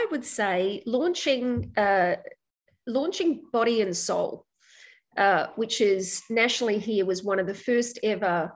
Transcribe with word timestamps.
I 0.00 0.06
would 0.10 0.24
say 0.24 0.82
launching 0.86 1.72
uh, 1.76 2.16
launching 2.86 3.42
Body 3.52 3.82
and 3.82 3.94
Soul, 3.96 4.46
uh, 5.16 5.48
which 5.56 5.80
is 5.80 6.22
nationally 6.30 6.78
here, 6.78 7.04
was 7.04 7.22
one 7.22 7.38
of 7.38 7.46
the 7.46 7.54
first 7.54 7.98
ever. 8.02 8.52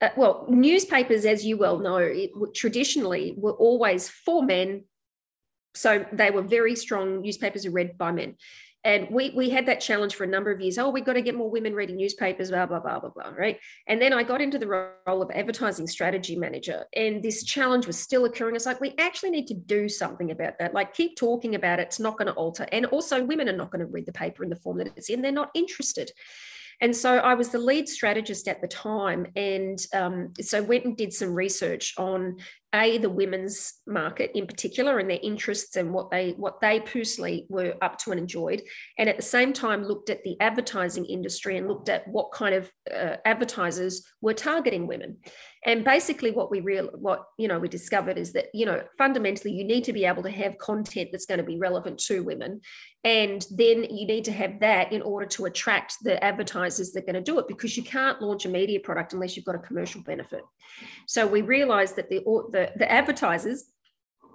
Uh, 0.00 0.08
well, 0.16 0.46
newspapers, 0.48 1.24
as 1.24 1.44
you 1.44 1.58
well 1.58 1.78
know, 1.78 1.96
it, 1.96 2.30
traditionally 2.54 3.34
were 3.36 3.52
always 3.52 4.08
for 4.08 4.42
men, 4.42 4.84
so 5.74 6.06
they 6.12 6.30
were 6.30 6.42
very 6.42 6.74
strong 6.74 7.20
newspapers 7.20 7.66
are 7.66 7.70
read 7.70 7.98
by 7.98 8.12
men 8.12 8.36
and 8.88 9.06
we 9.10 9.30
we 9.36 9.50
had 9.50 9.66
that 9.66 9.80
challenge 9.80 10.14
for 10.14 10.24
a 10.24 10.26
number 10.26 10.50
of 10.50 10.62
years. 10.62 10.78
Oh, 10.78 10.88
we've 10.88 11.04
got 11.04 11.12
to 11.12 11.20
get 11.20 11.34
more 11.34 11.50
women 11.50 11.74
reading 11.74 11.96
newspapers, 11.96 12.50
blah 12.50 12.64
blah 12.64 12.80
blah 12.80 12.98
blah 12.98 13.10
blah. 13.10 13.28
Right, 13.36 13.58
and 13.86 14.00
then 14.00 14.14
I 14.14 14.22
got 14.22 14.40
into 14.40 14.58
the 14.58 14.66
role 15.06 15.22
of 15.22 15.30
advertising 15.30 15.86
strategy 15.86 16.36
manager, 16.36 16.84
and 16.96 17.22
this 17.22 17.44
challenge 17.44 17.86
was 17.86 17.98
still 17.98 18.24
occurring. 18.24 18.56
It's 18.56 18.64
like 18.64 18.80
we 18.80 18.94
actually 18.98 19.30
need 19.30 19.46
to 19.48 19.54
do 19.54 19.90
something 19.90 20.30
about 20.30 20.58
that. 20.58 20.72
Like 20.72 20.94
keep 20.94 21.16
talking 21.16 21.54
about 21.54 21.80
it; 21.80 21.88
it's 21.88 22.00
not 22.00 22.16
going 22.16 22.28
to 22.28 22.32
alter. 22.32 22.66
And 22.72 22.86
also, 22.86 23.22
women 23.22 23.48
are 23.50 23.56
not 23.56 23.70
going 23.70 23.80
to 23.80 23.92
read 23.92 24.06
the 24.06 24.12
paper 24.12 24.42
in 24.42 24.48
the 24.48 24.56
form 24.56 24.78
that 24.78 24.88
it's 24.96 25.10
in. 25.10 25.20
They're 25.20 25.32
not 25.32 25.50
interested. 25.54 26.10
And 26.80 26.94
so 26.94 27.18
I 27.18 27.34
was 27.34 27.48
the 27.48 27.58
lead 27.58 27.88
strategist 27.88 28.46
at 28.46 28.60
the 28.60 28.68
time. 28.68 29.26
And 29.34 29.78
um, 29.92 30.32
so 30.40 30.62
went 30.62 30.84
and 30.84 30.96
did 30.96 31.12
some 31.12 31.34
research 31.34 31.94
on 31.98 32.36
a 32.74 32.98
the 32.98 33.08
women's 33.08 33.74
market 33.86 34.30
in 34.34 34.46
particular 34.46 34.98
and 34.98 35.08
their 35.08 35.18
interests 35.22 35.76
and 35.76 35.92
what 35.92 36.10
they 36.10 36.32
what 36.32 36.60
they 36.60 36.80
personally 36.80 37.46
were 37.48 37.74
up 37.80 37.98
to 37.98 38.10
and 38.10 38.20
enjoyed. 38.20 38.62
And 38.98 39.08
at 39.08 39.16
the 39.16 39.22
same 39.22 39.52
time 39.52 39.84
looked 39.84 40.10
at 40.10 40.22
the 40.22 40.36
advertising 40.40 41.06
industry 41.06 41.56
and 41.56 41.66
looked 41.66 41.88
at 41.88 42.06
what 42.08 42.30
kind 42.32 42.54
of 42.54 42.70
uh, 42.94 43.16
advertisers 43.24 44.06
were 44.20 44.34
targeting 44.34 44.86
women. 44.86 45.18
And 45.64 45.84
basically 45.84 46.30
what 46.30 46.50
we 46.50 46.60
real 46.60 46.90
what 46.94 47.24
you 47.38 47.48
know 47.48 47.58
we 47.58 47.68
discovered 47.68 48.18
is 48.18 48.32
that 48.34 48.46
you 48.52 48.66
know 48.66 48.82
fundamentally 48.98 49.52
you 49.52 49.64
need 49.64 49.84
to 49.84 49.92
be 49.92 50.04
able 50.04 50.22
to 50.22 50.30
have 50.30 50.58
content 50.58 51.08
that's 51.10 51.26
going 51.26 51.38
to 51.38 51.44
be 51.44 51.58
relevant 51.58 51.98
to 52.00 52.22
women. 52.22 52.60
And 53.04 53.46
then 53.56 53.84
you 53.84 54.06
need 54.06 54.24
to 54.24 54.32
have 54.32 54.60
that 54.60 54.92
in 54.92 55.02
order 55.02 55.26
to 55.26 55.46
attract 55.46 55.94
the 56.02 56.22
advertisers 56.22 56.92
that 56.92 57.04
are 57.04 57.12
going 57.12 57.24
to 57.24 57.32
do 57.32 57.38
it 57.38 57.48
because 57.48 57.76
you 57.76 57.82
can't 57.82 58.20
launch 58.20 58.44
a 58.44 58.48
media 58.48 58.80
product 58.80 59.12
unless 59.12 59.36
you've 59.36 59.46
got 59.46 59.54
a 59.54 59.60
commercial 59.60 60.02
benefit. 60.02 60.42
So 61.06 61.26
we 61.26 61.42
realized 61.42 61.96
that 61.96 62.10
the 62.10 62.18
the, 62.52 62.57
the 62.76 62.90
advertisers 62.90 63.64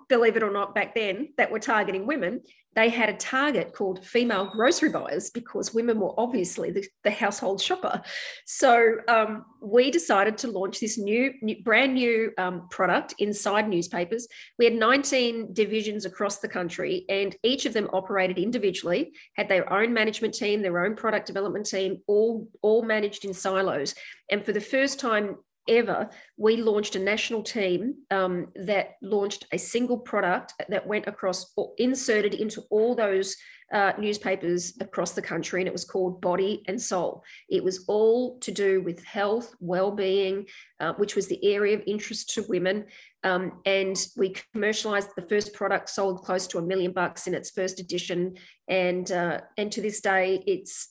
believe 0.09 0.37
it 0.37 0.43
or 0.43 0.51
not, 0.51 0.75
back 0.75 0.93
then 0.93 1.29
that 1.37 1.51
were 1.51 1.59
targeting 1.59 2.05
women, 2.05 2.41
they 2.75 2.89
had 2.89 3.09
a 3.09 3.13
target 3.13 3.73
called 3.73 4.03
female 4.03 4.45
grocery 4.45 4.89
buyers 4.89 5.29
because 5.29 5.73
women 5.73 5.99
were 5.99 6.13
obviously 6.19 6.71
the, 6.71 6.85
the 7.03 7.11
household 7.11 7.61
shopper. 7.61 8.01
So 8.45 8.97
um, 9.07 9.45
we 9.61 9.91
decided 9.91 10.37
to 10.39 10.47
launch 10.47 10.79
this 10.79 10.97
new, 10.97 11.33
new 11.41 11.63
brand 11.63 11.93
new 11.93 12.31
um, 12.37 12.67
product 12.69 13.15
inside 13.19 13.69
newspapers. 13.69 14.27
We 14.57 14.65
had 14.65 14.73
19 14.73 15.53
divisions 15.53 16.05
across 16.05 16.39
the 16.39 16.47
country, 16.47 17.05
and 17.09 17.35
each 17.43 17.65
of 17.65 17.73
them 17.73 17.89
operated 17.93 18.37
individually, 18.37 19.13
had 19.35 19.49
their 19.49 19.71
own 19.71 19.93
management 19.93 20.33
team, 20.33 20.61
their 20.61 20.83
own 20.83 20.95
product 20.95 21.27
development 21.27 21.67
team, 21.67 22.01
all 22.07 22.49
all 22.61 22.83
managed 22.83 23.25
in 23.25 23.33
silos. 23.33 23.93
And 24.31 24.43
for 24.43 24.51
the 24.51 24.61
first 24.61 24.99
time 24.99 25.37
ever, 25.67 26.09
we 26.37 26.57
launched 26.57 26.95
a 26.95 26.99
national 26.99 27.43
team 27.43 27.95
um, 28.11 28.47
that 28.55 28.95
launched 29.01 29.45
a 29.51 29.57
single 29.57 29.97
product 29.97 30.53
that 30.69 30.87
went 30.87 31.07
across, 31.07 31.51
or 31.55 31.73
inserted 31.77 32.33
into 32.33 32.63
all 32.69 32.95
those 32.95 33.35
uh, 33.73 33.93
newspapers 33.97 34.73
across 34.81 35.13
the 35.13 35.21
country, 35.21 35.59
and 35.61 35.67
it 35.67 35.73
was 35.73 35.85
called 35.85 36.21
Body 36.21 36.63
and 36.67 36.79
Soul. 36.79 37.23
It 37.49 37.63
was 37.63 37.85
all 37.87 38.37
to 38.39 38.51
do 38.51 38.81
with 38.81 39.03
health, 39.03 39.55
well-being, 39.59 40.45
uh, 40.79 40.93
which 40.93 41.15
was 41.15 41.27
the 41.27 41.43
area 41.43 41.75
of 41.77 41.83
interest 41.87 42.29
to 42.35 42.45
women. 42.47 42.85
Um, 43.23 43.61
and 43.65 43.97
we 44.15 44.35
commercialized 44.53 45.09
the 45.15 45.27
first 45.27 45.53
product, 45.53 45.89
sold 45.89 46.23
close 46.23 46.45
to 46.47 46.59
a 46.59 46.61
million 46.61 46.91
bucks 46.91 47.25
in 47.25 47.33
its 47.33 47.49
first 47.49 47.79
edition, 47.79 48.35
and 48.67 49.11
uh, 49.11 49.41
and 49.57 49.71
to 49.71 49.81
this 49.81 50.01
day, 50.01 50.43
it's 50.45 50.89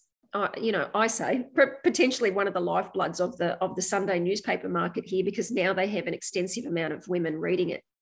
you 0.61 0.73
know, 0.73 0.89
I 0.95 1.09
say 1.09 1.47
potentially 1.85 2.31
one 2.31 2.49
of 2.49 2.55
the 2.55 2.61
lifebloods 2.61 3.21
of 3.21 3.37
the 3.37 3.53
of 3.63 3.77
the 3.77 3.83
Sunday 3.83 4.19
newspaper 4.19 4.69
market 4.69 5.05
here 5.05 5.25
because 5.25 5.51
now 5.51 5.75
they 5.75 5.87
have 5.89 6.07
an 6.07 6.15
extensive 6.15 6.65
amount 6.65 6.95
of 6.95 7.07
women 7.07 7.39
reading 7.39 7.71
it. 7.71 7.83